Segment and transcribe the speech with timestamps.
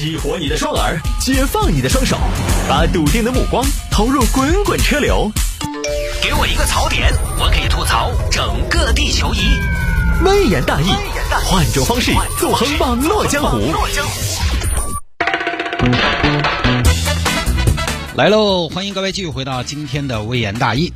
[0.00, 2.16] 激活你的双耳，解放你的双手，
[2.66, 5.30] 把笃定的目光投入滚滚车流。
[6.22, 9.40] 给我一个槽点，我可以吐槽整个地球仪。
[10.24, 10.86] 微言大义，
[11.44, 13.74] 换种方式纵横网络江湖。
[18.14, 18.70] 来喽！
[18.70, 20.90] 欢迎各位继续回到今天的微言大义。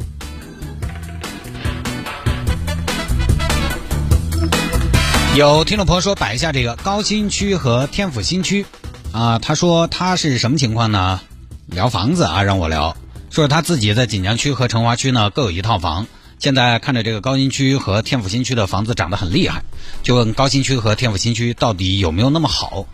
[5.37, 8.65] 有听众朋友说摆一下这个高新区和天府新区，
[9.15, 11.21] 啊，他说他是什么情况呢？
[11.67, 12.97] 聊房子啊，让我聊，
[13.31, 16.09] 说他自己在锦江区和成华区呢各有一套房，
[16.41, 19.63] 现在看着这个高新区和天府新区的房子涨得很厉害，
[20.03, 22.87] 就问高新区和天府新区到底有没有那么好？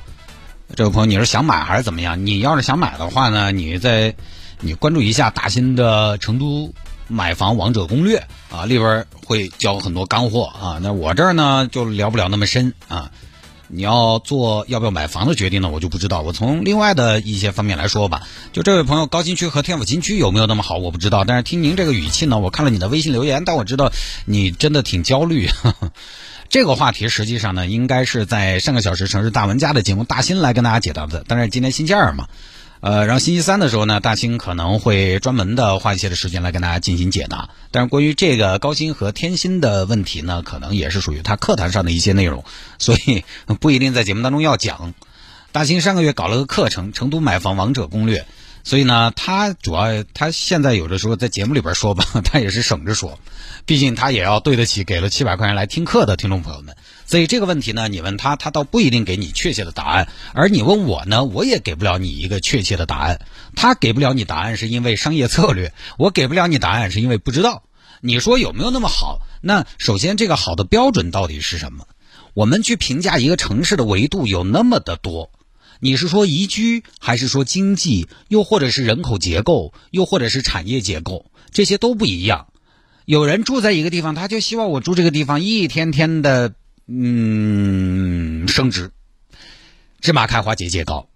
[0.77, 2.27] 这位朋友，你是想买还是怎么样？
[2.27, 4.15] 你要是想买的话呢，你在
[4.61, 6.71] 你关注一下大新的成都。
[7.13, 10.79] 买房王者攻略啊，里边会教很多干货啊。
[10.81, 13.11] 那我这儿呢就聊不了那么深啊。
[13.73, 16.23] 你要做要不要买房的决定呢，我就不知道。
[16.23, 18.23] 我从另外的一些方面来说吧。
[18.53, 21.25] 就这位朋友，高新区和天府新区有没有那么好，我不知道。
[21.25, 23.93] 但是听您这个语气呢，我看了你的微信留言，但我知道
[24.25, 25.49] 你真的挺焦虑。
[26.49, 31.25] 这个话题实际上呢，应该是在上个小时城市大玩家的节目大新来跟大家解答的。
[31.29, 32.27] 但是今天星期二嘛。
[32.81, 37.51] 呃，然后星期三的时候呢，大兴可能会专门的花一些的时间来跟大家进行解答。
[37.71, 42.43] 但是关于这个高薪和天心的问题呢，可能也是属于他课堂上的一些内容，
[42.79, 43.25] 所以
[43.61, 44.95] 不一定在节目当中要讲。
[45.53, 48.21] 大兴上个月搞了个课程《成都买房王者攻略》，
[48.65, 53.19] 所以呢，他主要他现在有的时候在节目里边说吧， 他也是省着说，
[53.67, 56.77] 毕竟他也要对得起给了七百块钱来听课的听众朋友们。
[57.11, 63.27] 所以这个问题呢，你问他，他倒不一定给你确切的答案；而你问我呢，我也给不了你一个确切的答案。
[63.57, 67.65] 他给不了你答案，是因为商业策略；我给不了你答案，是因为不知道。
[68.01, 69.23] 你说有没有那么好？
[69.43, 71.89] 那首先，这个好的标准到底是什么？
[72.33, 75.33] 我们去评价一个城市的维度有那么的多。
[75.81, 81.27] 你是说宜居，还是说经济，又或者是人口结构，又或者是产业结构？
[81.51, 82.47] 这些都不一样。
[83.05, 86.55] 有人住在一个地方，他就希望我住这个地方一天天的。
[86.93, 88.91] 嗯，升值，
[90.01, 91.09] 芝麻开花节节高，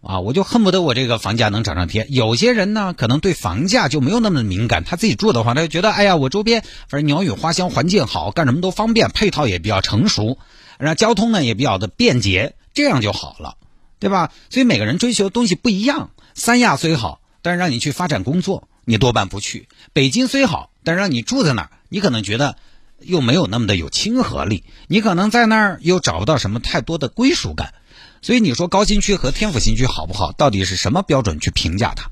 [0.00, 2.06] 啊，我就恨不得我这个房价能涨上天。
[2.10, 10.38] 有些人呢，可能对房价就没有那么敏感，他自己住的话，他就觉得，哎呀，我周边反正鸟语花香，环境好，干什么都方便，配套也比较成熟，
[10.78, 13.56] 然后交通呢也比较的便捷，这样就好了，
[13.98, 14.30] 对吧？
[14.50, 16.10] 所以每个人追求的东西不一样。
[16.36, 19.66] 三亚虽好，但是让你去发展工作，你多半不去。
[19.92, 22.54] 北京虽好，但是让你住在那儿，你可能觉得。
[23.00, 27.74] 又没有那么的有亲和力，你可能在那儿又找不到什么太多的归属感，
[28.22, 30.32] 所以你说高新区和天府新区好不好？
[30.32, 32.10] 到底是什么标准去评价它？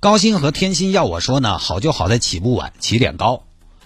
[0.00, 3.44] 高新和天心要我说呢，好就好在起步晚，起点高，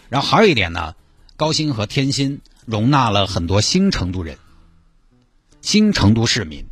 [0.09, 0.94] 然后还有一点呢，
[1.37, 4.37] 高新和天心容纳了很多新成都人，
[5.62, 6.66] 新成都市民，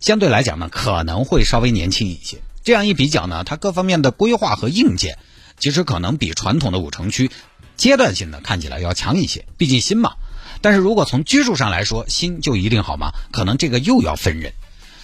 [0.00, 2.38] 相对来讲呢，可能会稍微年轻一些。
[2.62, 5.18] 这样一比较呢，它各方面的规划和硬件，
[5.58, 7.30] 其实可能比传统的五城区。
[7.76, 10.14] 阶段性的看起来要强一些，毕竟新嘛。
[10.62, 13.12] 但是如果从居住上来说，新就一定好吗？
[13.30, 14.52] 可能这个又要分人，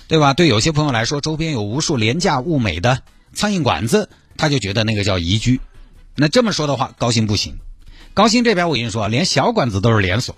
[0.09, 0.35] 对吧？
[0.35, 3.03] 对有些朋友来说，周边有无数廉价物美的
[3.35, 5.61] 苍蝇馆子，他就觉得那个叫宜居。
[6.17, 7.59] 那这么说的话，高新不行。
[8.15, 10.37] 高新这边我跟你说，连小馆子都是连锁。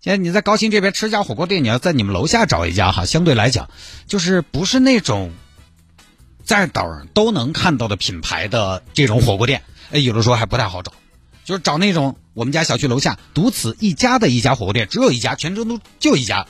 [0.00, 3.68] 现在你在高新这边吃家火锅店，你要在你们楼下找一家哈，相对来讲，
[4.06, 5.32] 就是不是那种
[6.44, 9.62] 在哪儿都能看到的品牌的这种火锅店。
[9.90, 10.92] 哎，有的时候还不太好找，
[11.44, 16.46] 就是找那种我们家小区楼下独此一家的一家火锅店，只有一家，全成都就一家。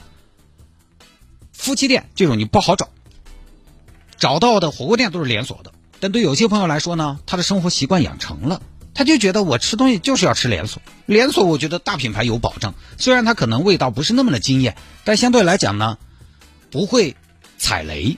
[1.53, 2.89] 夫妻店这种你不好找，
[4.17, 5.73] 找到的火锅店都是连锁的。
[5.99, 8.61] 但对有些朋友来说呢，他的生活习惯养成了，
[8.93, 10.81] 他就觉得我吃东西就是要吃连锁。
[11.05, 15.97] 连锁我觉得大品牌有保证，虽然它可能味道不是那么的惊艳，但相对来讲呢，
[16.71, 17.17] 不会
[17.57, 18.17] 踩雷。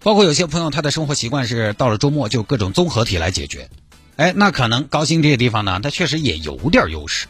[0.00, 3.70] 包括有些朋友他的生活习惯是到了周末就各种综合体来解决。
[4.16, 7.26] 哎，那可能高新这些地方呢，它确实也有点优势。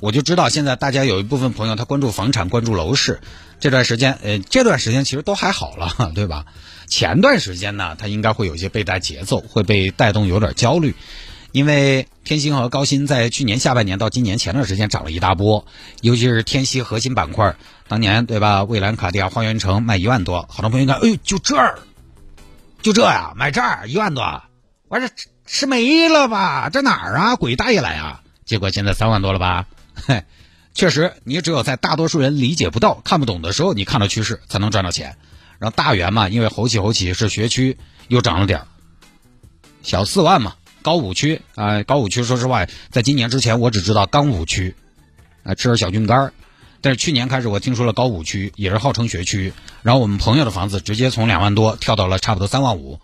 [0.00, 3.20] 我就知道现在大家有一部分朋友他关注房产、关注楼市，
[3.58, 6.44] 这段时间，呃，这段时间其实都还好了，对吧？
[6.86, 10.94] 前段时间呢，它应该会有一些被带节奏，会被带动有点焦虑，
[11.50, 15.66] 因为天星和高新在去年下半年到今年前段时间涨了一大波，
[16.00, 17.56] 尤其是天息核心板块，
[17.88, 18.62] 当年对吧？
[18.62, 21.80] 蔚蓝卡地亚花园城卖一万多，好多朋友看，哎呦，就这儿，
[22.82, 24.22] 就这呀，买这儿一万多，
[24.86, 25.08] 我这。
[25.48, 26.68] 吃没了吧？
[26.70, 27.36] 这哪儿啊？
[27.36, 28.20] 鬼大爷来啊！
[28.44, 29.66] 结果现在三万多了吧？
[29.94, 30.24] 嘿，
[30.74, 35.16] 确实，你只有在大多数人理解不到、看不懂的时候，你看到趋势才能赚到钱。
[35.58, 37.78] 然后大元嘛，因为猴起猴起是学区，
[38.08, 38.66] 又涨了点儿。
[39.82, 44.76] 小四万嘛，高五区啊，高五区说实话，在今年之前我只知道钢五区，
[45.44, 46.32] 啊，吃点小菌干儿。
[46.82, 53.00] 但是去年开始，我听说了高五区也是号称学区，然后我们朋友的房子直接从两万多跳到了差不多三万五。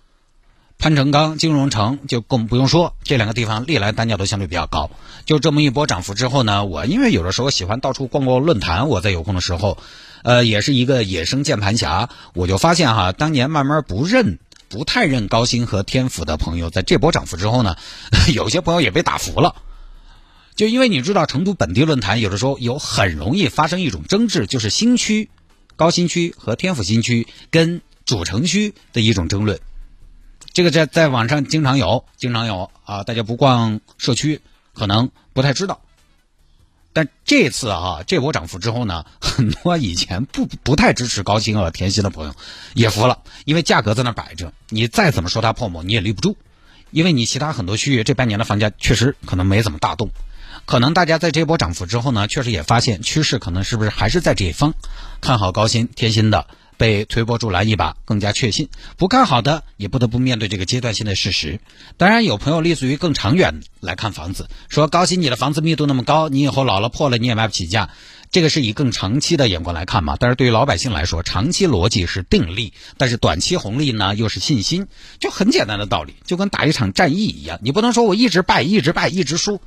[0.79, 4.91] 潘成钢、金融城就更不用说，这两个地方历来单价都相对比较高。
[5.25, 9.79] 就这么一波涨幅之后呢，我因为有的时候喜欢到处逛逛论坛，我在有空的时候，
[10.23, 14.39] 呃，也是一个野生键盘侠，我就发现哈，当年慢慢不认、
[14.69, 17.77] 不太认高新和天府的朋友，在这波涨幅之后呢，
[18.35, 19.57] 有些朋友也被打服了。
[20.55, 25.31] 就因为你知道，成都本地论坛有的时候有很容易发生一种争执，就是新区、
[25.77, 29.59] 高新区和天府新区跟主城区的一种争论。
[30.55, 33.03] 这个在在网上经常有，经常有啊！
[33.03, 34.41] 大家不逛社区，
[34.73, 35.81] 可能不太知道。
[36.93, 42.37] 但这次啊，这波涨幅之后呢， 很多以前不不太支持高新和甜心的朋友
[42.73, 46.37] 也服了，因为价格在那摆着，你再怎么说它泡沫，你也立不住，
[46.93, 50.11] 因为你其他很多区域这半年的房价确实可能没怎么大动，
[50.67, 54.73] 可能大家在这波涨幅之后呢，确实也发现趋势可能是不是还是在这一方，
[55.21, 56.47] 看好高新、天心的。
[56.77, 58.67] 被推波助澜一把，更加确信；
[58.97, 61.61] 不看好的也不得不面对这个阶段性的事实。
[61.97, 67.91] 当然，有朋友立足于更长远来看房子，说高新你的房子密度那么高，你以后老了破了你也卖不起价，
[68.31, 70.17] 这个是以更长期的眼光来看嘛。
[70.19, 74.87] 但是对于老百姓来说，长期逻辑是定力，但是短期红利呢又是信心，
[75.21, 79.61] 就很简单的道理，就跟打一场战役一样，你不能说我一直败，一直败，一直输，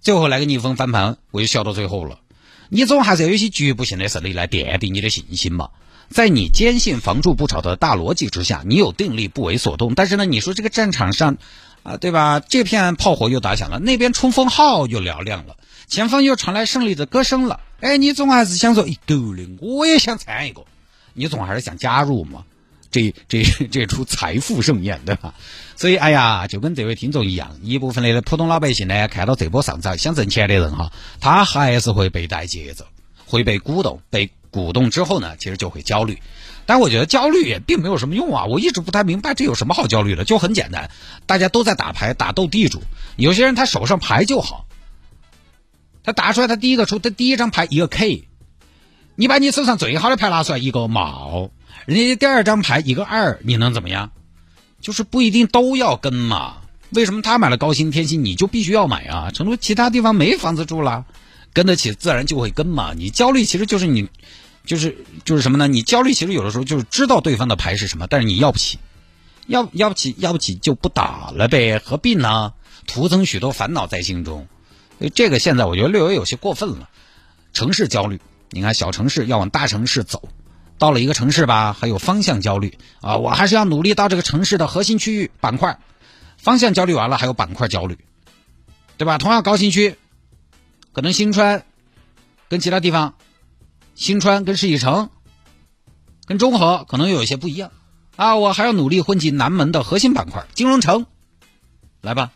[0.00, 2.20] 最后来个逆风翻盘，我就笑到最后了。
[2.68, 5.70] 你总还是要有些局部性的胜利来奠定你的信心嘛。
[6.10, 9.94] 在你坚信房住不炒的大逻辑之下，你有定力不为所动。
[9.94, 11.36] 但是呢，你说这个战场上，
[11.82, 12.40] 啊，对吧？
[12.40, 15.56] 这片炮火又打响了，那边冲锋号又嘹亮了，
[15.88, 17.60] 前方又传来胜利的歌声了。
[17.80, 20.64] 哎，你总还是想说，够的，我也想参一个，
[21.14, 22.44] 你总还是想加入嘛？
[22.90, 25.34] 这这这出财富盛宴，对吧？
[25.74, 32.84] 所以，哎呀，就跟这位听众一样，一部分的普通老百姓呢，看到这波上涨想挣钱的人哈，他还是会被带节奏，
[33.26, 34.30] 会被鼓动，被。
[34.54, 36.20] 鼓动之后呢，其实就会焦虑，
[36.64, 38.44] 但我觉得焦虑也并没有什么用啊。
[38.44, 40.92] 我一直不太明白这有什么好焦虑的，就很简单，
[41.26, 42.80] 大家都在打牌打斗地主，
[43.16, 44.64] 有些人他手上牌就好，
[46.04, 48.28] 他打出来他第一个出他第一张牌一个 K，
[49.16, 51.50] 你把你手上最好的牌拿出来一个毛，
[51.84, 54.12] 人家第二张牌一个二，你能怎么样？
[54.80, 56.58] 就是不一定都要跟嘛。
[56.90, 59.32] 为什么他买了高新天心，你就必须要买啊？
[59.32, 61.04] 成都其他地方没房子住了，
[61.52, 62.94] 跟得起自然就会跟嘛。
[62.94, 64.08] 你焦虑其实就是你。
[64.64, 65.68] 就是就是什么呢？
[65.68, 68.78] 你焦虑其实有的时候就是知道对方的牌是什么，但是你要不起，
[69.46, 72.54] 要要不起，要不起就不打了呗，何必呢？
[72.86, 74.46] 徒增许多烦恼在心中。
[74.98, 76.88] 所以这个现在我觉得略微有些过分了。
[77.52, 78.20] 城市焦虑，
[78.50, 80.28] 你看小城市要往大城市走，
[80.78, 85.78] 到了一个城市吧，还有方向焦虑啊，我还是要努力到这个城市的核心区域板块。
[86.36, 87.96] 方向焦虑完了，还有板块焦虑，
[88.98, 89.18] 对吧？
[89.18, 89.96] 同样高新区，
[90.92, 91.64] 可能新川
[92.48, 93.14] 跟其他地方。
[93.94, 95.08] 新川跟世纪城、
[96.26, 97.70] 跟中和可能又有些不一样
[98.16, 101.06] 啊，我还要努力混进南门的核心板块金融城，
[102.00, 102.32] 来吧，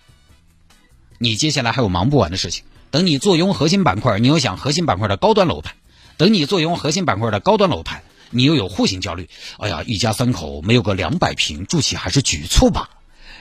[1.19, 2.65] 你接下来还有忙不完的事情。
[2.91, 5.75] 等你坐拥核心板块，你又想核心板块的高端楼盘；
[6.17, 9.29] 等你坐拥核心板块的高端楼盘，你又有户型焦虑。
[9.59, 12.89] 哎呀，一家三口没有个两百平住起还是局促吧？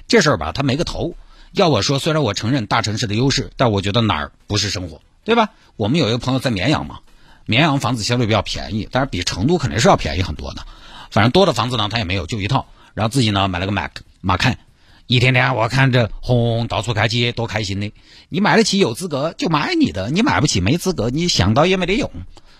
[0.08, 1.16] 这事儿吧，它没个头。
[1.54, 5.52] 要我说，虽然我承认大城市的优势，但我觉得哪儿不是生活，对吧？
[5.75, 7.00] 我们有一个朋友在绵阳嘛。
[7.48, 10.68] 绵阳房子相对比较便宜，但是比成都肯定是要便宜很多的。
[11.10, 12.68] 反正多的房子呢，他也没有，就一套。
[12.94, 14.60] 然后自己呢买了个 Mac 马看，
[15.06, 17.92] 一天天我看着轰到处开机，多开心的。
[18.28, 22.12] 你买得起有资格就买你的，你买不起没资格，你想到也没得用。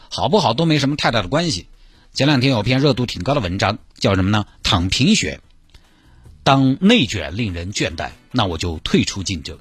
[0.10, 1.68] 好不好都没什么太大的关系。
[2.14, 4.46] 前两天有篇热度挺高的文章，叫什么呢？
[4.64, 5.42] 躺平学。
[6.44, 9.58] 当内卷令人倦怠，那我就退出竞争。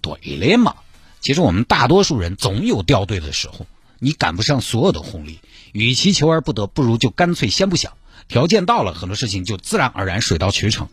[0.00, 0.74] 对了嘛，
[1.20, 3.66] 其实我们大多数人总有掉队的时候。
[4.04, 5.38] 你赶不上所有的红利，
[5.70, 7.92] 与其求而不得，不如就干脆先不想。
[8.26, 10.88] 条件到了，很多事情就自然而然水到渠成。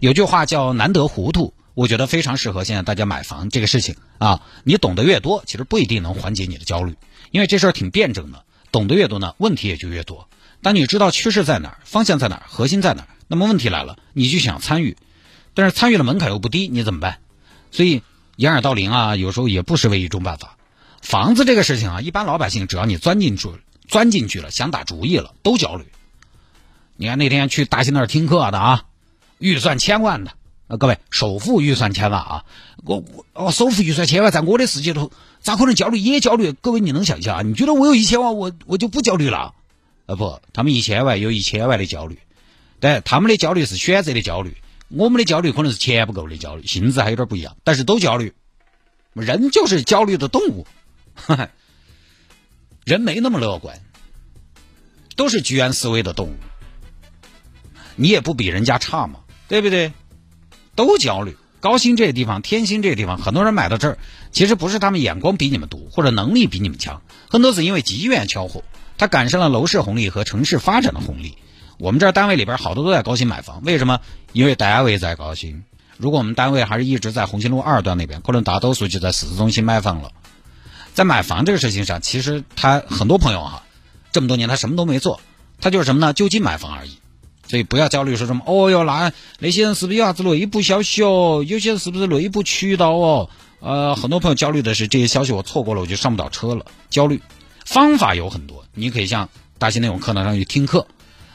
[0.00, 4.40] 有句话叫“难得糊涂”，我觉得非常适合现在大家买房这个事情啊。
[4.64, 6.94] 你懂得越多，其实不一定能缓解你的焦虑，
[7.32, 8.44] 因为这事儿挺辩证的。
[8.72, 10.26] 懂得越多呢，问题也就越多。
[10.62, 14.96] 当你知道趋势在哪儿、方向在哪儿、核心在哪儿，那么问题来了，你就想参与，
[15.52, 17.18] 但是参与的门槛又不低，你怎么办？
[17.70, 18.00] 所以
[18.36, 20.56] 掩耳盗铃啊，有时候也不失为一种办法。
[21.04, 23.50] 房子这个事情啊，一般老百姓只要你钻进去，
[23.86, 25.84] 钻进去了，想打主意了，都焦虑。
[26.96, 28.84] 你看那天去大兴那儿听课的啊，
[29.38, 30.32] 预算千万的
[30.66, 32.44] 啊，各位首付预算千万啊，
[32.84, 35.98] 我我哦首付预算千万，在我的世界头咋可能焦虑？
[35.98, 36.52] 也焦虑。
[36.52, 37.42] 各位你能想象啊？
[37.42, 39.52] 你觉得我有一千万，我我就不焦虑了？
[40.06, 42.18] 啊不，他们一千万有一千万的焦虑，
[42.80, 44.56] 但他们的焦虑是选择的焦虑，
[44.88, 48.32] 我们的焦虑可能是钱不够的焦虑，性质还有点不一样，但是都焦虑。
[49.12, 50.66] 人就是焦虑的动物。
[52.84, 53.80] 人没那么乐观，
[55.16, 56.34] 都是居安思危的动物。
[57.96, 59.92] 你也不比人家差嘛，对不对？
[60.74, 61.36] 都焦虑。
[61.60, 63.98] 高新这个地方，天心这个地方，很多人买到这儿，
[64.32, 68.62] 其实不是他们眼光比你们毒，或者能力比你们强，很多是因为机缘巧合，
[68.98, 71.38] 他赶上了楼市红利和城市发展的红利。
[71.78, 74.00] 我们这儿单位里边好多都在高新买房，为什么？
[74.32, 75.64] 因为单位在高新。
[75.96, 80.12] 如果我们单位还是一直在红星路二段那边，可能大多数就在市中心买房了。
[80.94, 83.64] 在买房这个事情上，其实他很多朋友哈，
[84.12, 85.20] 这么多年他什么都没做，
[85.60, 86.12] 他就是什么呢？
[86.12, 86.98] 就近买房而已。
[87.46, 91.44] 所以不要焦虑说什么哦哟，那那些人是不是有啥子内部消息哦？
[91.46, 93.28] 有些人是不是内部渠道哦？
[93.60, 96.64] 呃，很多朋友焦虑的是这些消息我错过了，我就上不了车了。
[96.88, 97.20] 焦虑
[97.66, 100.86] 方法有很多，你可以像大型那种课堂上去听课，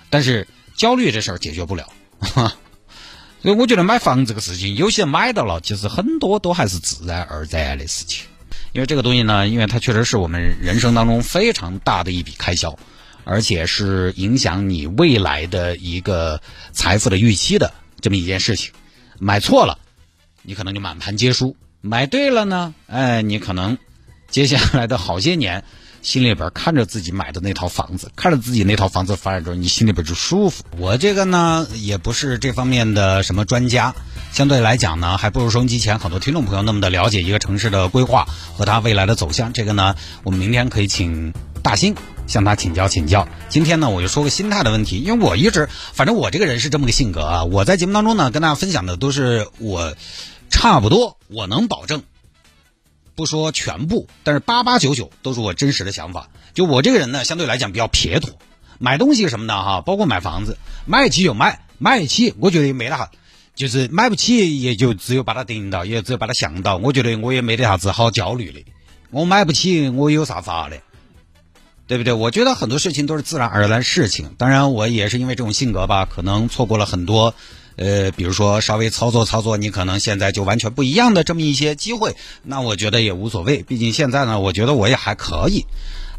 [0.10, 1.92] 但是焦虑这事儿解决不了。
[3.42, 8.26] 所以我觉得买房这个事情，有些人买到了，其实很多都还是自然而然的事情。
[8.74, 12.78] 因为这个东西呢，因为它确实是我们人生当中非常大的一笔开销。
[13.26, 17.72] 而且是影响你未来的一个财富的预期的
[18.02, 18.74] 这么一件事情，
[19.20, 19.78] 买错了，
[20.42, 23.78] 你可能就满盘皆输；买对了呢，哎，你可能
[24.32, 25.64] 接下来的好些年，
[26.02, 30.64] 心里边看着自己买的那套房子，看着自己那套房子发展之后，你心里边就舒服。
[30.78, 33.94] 我这个呢，也不是这方面的什么专家，
[34.32, 39.54] 相对来讲呢，还不如收音机前很多听众朋友那么的了解一个城市的规划和它未来的走向。
[39.54, 41.96] 这个呢，我们明天可以请大兴。
[42.28, 43.28] 向他请教请教。
[43.50, 47.44] 今天呢，我就说个心态的问题，因为我一直，反正我这个人是这么个性格啊。
[47.46, 49.96] 我在节目当中呢，跟大家分享的都是我
[50.52, 52.04] 差不多，我能保证
[53.20, 56.30] 不说全部，但是八八九九都是我真实的想法。
[56.54, 58.32] 就我这个人呢，相对来讲比较撇脱，
[58.80, 63.12] 买东西什么的哈，包括买房子，买得起就买，买得起，我觉得也没得啥，
[63.56, 66.78] 就是买不起，也就只有把它顶到，也只有把它想到。
[66.78, 68.64] 我觉得我也没得啥子好焦虑的，
[69.12, 70.78] 我买不起，我有啥法的？
[71.88, 72.14] 对不对？
[72.14, 74.34] 我觉得很多事情都是自然而然事情。
[74.38, 77.36] 当然，我也是因为这种性格吧，可能错过了很多，
[77.80, 82.18] 呃，比如说稍微操作操作，你可能现在就完全不一样的这么一些机会。
[82.44, 85.66] 那我觉得也无所谓，毕竟现在呢，我觉得我也还可以。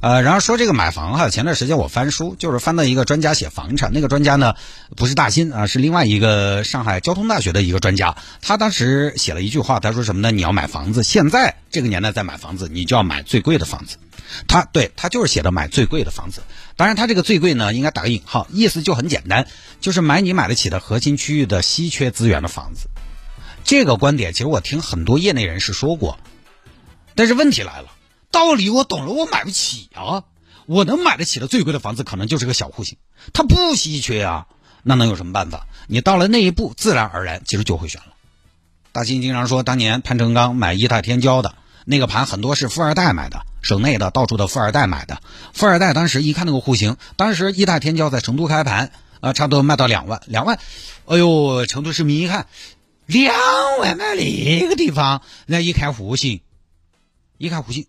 [0.01, 4.55] 呃，然后说这个买房哈，前段时间我翻书，就是翻到一个专家写房产，那个专家呢
[4.97, 8.17] 不是大新啊，是另外一个上海交通大学的一个专家。
[8.41, 10.31] 他当时写了一句话，他说什么呢？
[10.31, 13.99] 你要买房子，现在这个年代在买房子，你就要买最贵的房子。
[14.49, 16.43] 他对他就是写的买最贵的房子。
[16.77, 19.47] 当然，他这个最贵呢，应该打个引号，意思就很简单，
[19.81, 22.89] 就是买你买得起的核心区域的稀缺资源的房子。
[23.65, 26.19] 这个观点其实我听很多业内人士说过，
[27.15, 27.89] 但是问题来了。
[28.31, 30.23] 道理我懂了，我买不起啊！
[30.67, 32.97] 我能买得起的最贵的房子，可能就是个小户型，
[33.33, 34.47] 它不稀缺啊，
[34.85, 35.67] 那能有什么办法？
[35.89, 38.15] 你到了那一步，自然而然其实就会选了。
[38.93, 45.21] 大新经常说，当年潘成刚买一泰天骄的那个盘，很多是富二代买的，省内的到处的富二代买的。
[45.53, 50.59] 富二代当时一看那个户型，当时一大天骄在成都开盘，啊，差不多卖到两万，两万，
[51.07, 52.47] 哎呦，成都市民一看，
[53.07, 53.35] 两
[53.79, 56.41] 万买那个地方，那一看户型，
[57.39, 57.87] 一看户型。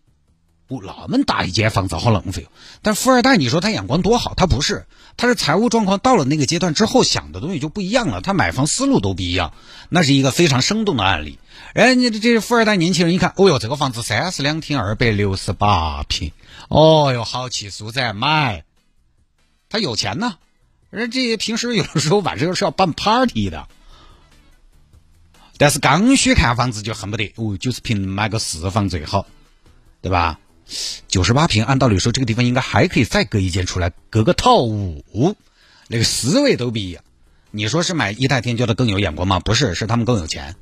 [0.79, 2.47] 不那么大一间房子好浪费，
[2.81, 4.85] 但富二代你说他眼光多好，他不是，
[5.17, 9.53] 他是财务状况到了那个阶段之后想的东西就不一样了，他买房思路都不一样，
[9.89, 11.39] 那是一个非常生动的案例。
[11.73, 16.31] 人家这富二代年轻人一看，哦哟，这个房子三室两厅二百六十八平，
[16.69, 18.63] 哦哟，好气数噻，买。
[19.69, 20.35] 他有钱呢，
[20.89, 23.67] 人这些平时有的时候晚上是要办 party 的，
[25.57, 29.25] 但是刚需看房子就恨不得哦，就是平买个四房最好，
[30.01, 30.39] 对吧？
[31.07, 35.03] 九十八平，按道理说这个地方应该还可以再隔一间出来，隔个套五，
[35.87, 37.03] 那个思维都不一样。
[37.51, 39.39] 你说是买一代天骄的更有眼光吗？
[39.39, 40.55] 不是，是他们更有钱。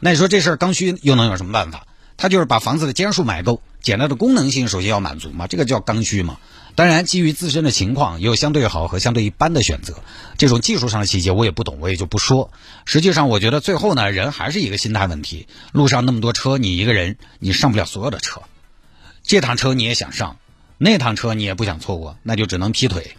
[0.00, 1.86] 那你说这事儿刚需又能有什么办法？
[2.16, 6.38] 他就是把房子的间数买够，简单的功能性首先要满足嘛，这个叫刚需嘛。
[6.74, 9.94] 当然，基于自身的情况，也有相对好和相对一般的选择。
[10.36, 12.50] 这种技术上的细节我也不懂，我也就不说。
[12.84, 15.46] 实际上，我觉得最后呢，人还是一个心态问题。
[15.72, 18.42] 路上那么多车，你一个人你上不了所有的车。
[19.28, 20.38] 这趟车你也想上，
[20.78, 23.14] 那趟车你也不想错过，那就只能劈腿，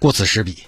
[0.00, 0.58] 过此失彼。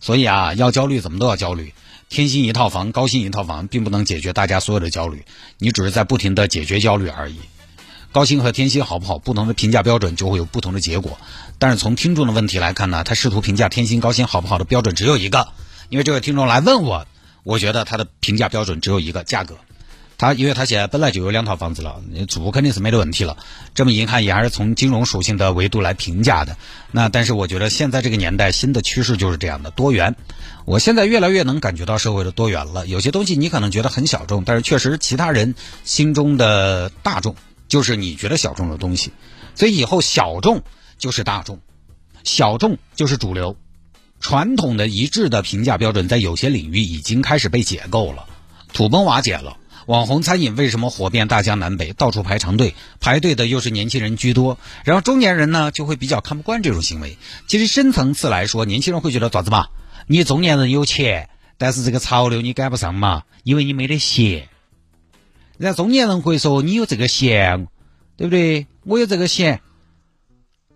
[0.00, 1.74] 所以啊，要焦虑怎么都要焦虑。
[2.08, 5.26] 天心一套房，高薪一套房，并不能解决大家所有的焦虑，
[5.58, 7.38] 你只是在不停的解决焦虑而已。
[8.12, 11.18] 高薪和天心好不好，不同的评价标准就会有不同的结果。
[11.58, 15.48] 但是从听众的问题来看呢，他试图评价天心高薪好不好的标准只有一个，
[15.90, 17.06] 因为这位听众来问我，
[17.42, 19.58] 我觉得他的评价标准只有一个价格。
[20.20, 21.98] 他因为他现在本来就有两套房子了，
[22.28, 23.38] 住肯定是没得问题了。
[23.74, 26.58] 这么一看，也还是从金融属性的维度来评价的。
[26.90, 30.14] 那但是我觉得现在这个年代新的趋势就是这样的多元。
[30.66, 32.86] 我现在越来越能感觉到社会的多元了。
[32.86, 37.34] 有些东西你可能觉得很小众，但是确实其他人心中的大众
[37.66, 39.12] 就是你觉得小众的东西。
[39.54, 40.62] 所以以后小众
[40.98, 41.60] 就是大众，
[42.24, 43.56] 小众就是主流。
[44.20, 48.26] 传统的一致的评价标准在有些领域已经开始被解构了，
[48.74, 49.56] 土崩瓦解了。
[49.90, 57.18] 网红餐饮为什么火遍大江南北，到处排长队，排队的又是年轻人居多，然后中年人呢就会比较看不惯这种行为。
[57.48, 59.66] 其实深层次来说，年轻人会觉得咋子嘛？
[60.06, 61.28] 你中年人有钱，
[61.58, 64.46] 但是这个潮流你赶不上嘛，因为你没得闲。
[65.58, 67.66] 然后中年人会说你有这个闲，
[68.16, 68.68] 对不对？
[68.84, 69.60] 我有这个闲，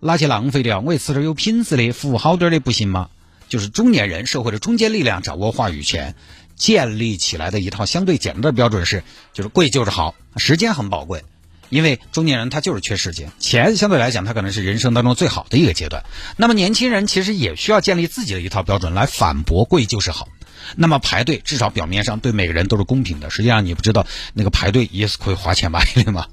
[0.01, 3.11] 拿去浪费掉，我也吃点有品质的，服务好点的不行吗？
[3.49, 6.17] 就是中年人社会的中坚力量掌握话语权，
[6.57, 11.25] 建立起来的一套相对简单的标准是，就是贵就是好，时间很宝贵，
[11.69, 16.05] 因为中年人他就是缺时间，钱相对来讲他可能是人生当中最好的一个阶段。
[16.37, 20.29] 那么年轻人其实也需要建立自己的一套标准来反驳贵就是好。
[20.77, 26.27] 那么排队至少表面上对每个人都是公平的，实际上你不知道那个排队也是可以花钱买的嘛。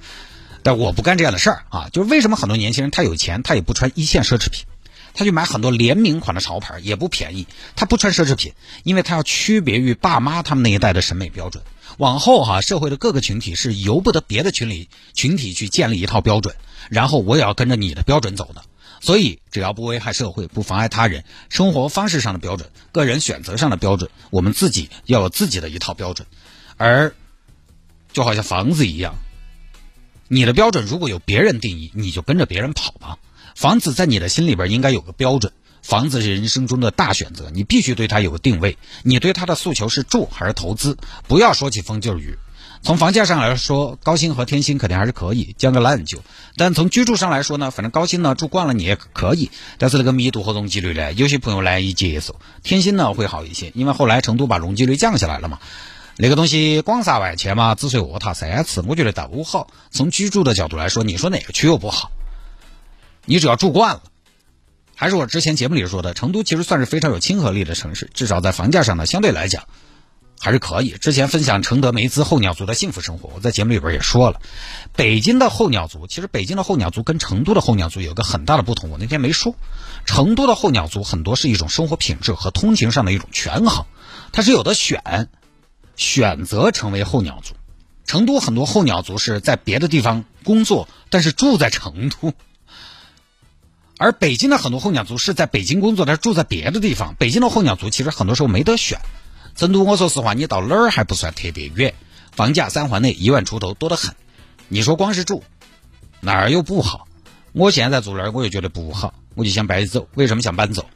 [0.64, 4.64] 但我不干这样的事儿啊，就是为什么很多年轻人他有钱他也不穿一线奢侈品。
[5.14, 7.48] 他去买很多联名款的潮牌，也不便宜。
[7.76, 8.54] 他不穿奢侈品，
[8.84, 11.64] 因为他要区别于爸妈他们那一代的审美标准。
[11.98, 16.56] 往后哈，社会的各个群体是由不得别的群里群体去建立一套标准，
[16.90, 18.64] 然后我也要跟着你的标准走的。
[19.02, 26.28] 所以，只要不危害社会、不妨碍他人生活方式上的标准、个人选择上的标准，我们自己要有自己的一套标准。
[26.78, 27.16] 而
[28.14, 29.16] 就好像房子一样，
[30.28, 33.18] 你的标准如果有别人定义，你就跟着别人跑吧。
[33.56, 38.78] 房子在你的心里边应该有个标准，房子是人生中的大选择，你必须对它有个定位。
[39.04, 40.98] 你对它的诉求是住还是投资？
[41.28, 42.38] 不要说起风就是雨。
[42.84, 46.24] 从房价上来说，高新和天心肯定还是可以将个烂就。
[46.58, 52.40] 但从居住上来说呢，反正高新呢住惯了你也可以，但是那个密度和容积率呢，有些朋友难以接受。
[52.64, 55.60] 天心呢会好一些，因为后来成都把容积率降下来了嘛。
[56.18, 59.68] 那个东西光撒万钱嘛，只睡卧榻三次，我觉得都好。
[59.92, 62.12] 从居住的角度来说，你说哪个区又不好？
[63.26, 64.04] 你只要住惯了，
[64.96, 69.64] 还是我之前节目里说的，成都其实算是非常有亲和力的城市，至少在房价上呢，相对来讲
[70.40, 70.92] 还是可以。
[70.92, 74.42] 之前分享承德梅兹候鸟族的幸福生活，我在节目里边也说了，
[74.96, 79.56] 北京的候鸟族，其实北京的候鸟族跟成都的候鸟族有个很大的不同，我那天没说。
[80.06, 83.86] 成都的候鸟族很多是一种生活品质和通勤上的一种权衡，
[84.32, 85.30] 它是有的选，
[85.96, 87.54] 选择成为候鸟族。
[88.08, 92.34] 成都很多候鸟族是在别的地方工作，但是住在成都。
[94.02, 97.14] 而北京的很多候鸟族是在北京工作，但是住在别的地方。
[97.20, 99.00] 北京的候鸟族其实很多时候没得选。
[99.56, 101.94] 成都，我说实话，你到哪儿还不算特别远，
[102.32, 104.16] 房价三环内一万出头多得很。
[104.70, 105.44] 你说光是住
[106.20, 107.08] 哪儿又不好？
[107.52, 110.08] 我现在住那儿我又觉得不好，我就想搬走。
[110.16, 110.90] 为什么想搬走？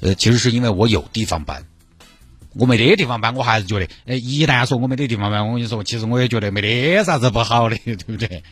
[0.00, 1.66] 呃，其实是因为我有地方搬。
[2.54, 8.42] 我没得地方搬，我还是觉得，哎，一旦说我没得地方搬，我跟你说，其实我也觉得没得啥子不好的，对不对？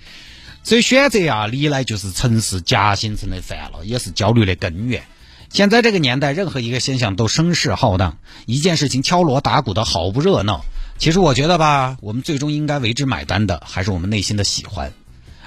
[0.67, 5.05] 所以选择啊，历来就是城市夹心层的烦恼，也是焦虑的根源。
[5.49, 10.65] 现在这个年代，任何一个现象都声势浩荡，一件事情敲锣打鼓的好不热闹。
[10.99, 14.93] 其实我觉得吧，我们最终应该为之买单的，还是我们内心的喜欢，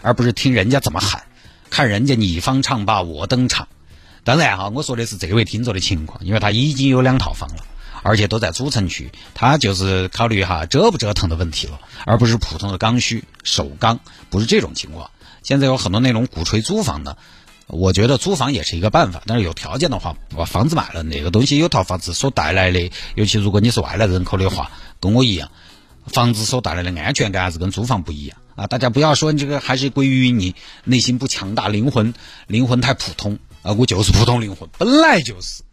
[0.02, 1.24] 而不是听人家怎么喊，
[1.70, 3.68] 看人家你方唱罢我登场。
[4.24, 7.66] 当然哈，我说的是这位听众的情况，因为他已经有两套房了。
[8.04, 15.12] 而且都在主城区，他就是考虑哈折不折腾的问题了，而不是普通的刚需首刚，不是这种情况。
[15.44, 17.18] 现在有很多那种鼓吹租房的，
[17.68, 25.52] 我觉得租房也是一个办法，但是有条件的话，把房子买了，哪个东西有套房子所带来的，尤其如果你是外来人口的话，跟我一样，
[26.06, 28.68] 房子所带来的安全感还是跟租房不一样啊！
[28.68, 32.14] 大家不要说你这个还是归于你内心不强大，灵魂
[32.48, 33.74] 灵魂太普通啊！
[33.74, 35.64] 我就是普通灵魂，本来就是，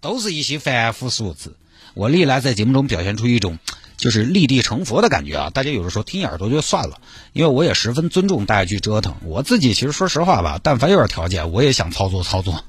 [0.00, 1.56] 都是一些凡夫俗子。
[1.94, 3.58] 我历来在节目中表现出一种
[3.96, 5.50] 就是立地成佛的感觉啊！
[5.50, 7.00] 大家有的时候听耳朵就算了，
[7.32, 9.16] 因为我也十分尊重大家去折腾。
[9.24, 12.64] 我自己其实说实话吧，但凡有点条件，我也想操作操作。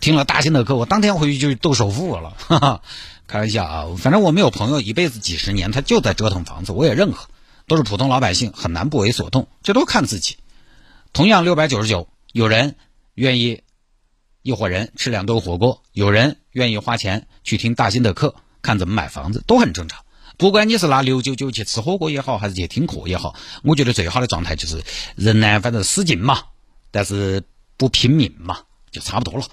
[0.00, 2.36] 听了大新的课，我当天回去就斗首付了。
[2.36, 2.82] 哈哈，
[3.28, 3.86] 开玩笑啊！
[3.96, 7.28] 反正我没有朋友一辈子几十年，他就在折腾房子，我也认可。
[7.68, 10.36] 都是普通老百姓，很难不为所动，这都看自己。
[11.12, 12.74] 同样六百九十九，有人
[13.14, 13.62] 愿意
[14.42, 18.34] 一伙人吃两顿火锅，有人愿意花钱去听大新的课。
[18.62, 20.04] 看怎么买房子都很正常，
[20.38, 24.82] 不管你是拿六九九去吃火锅也好，还是去听课也好，我觉得最好的状态就是
[25.16, 26.38] 人呢，反正使劲嘛，
[26.90, 27.42] 但是
[27.76, 29.44] 不拼命嘛，就差不多了。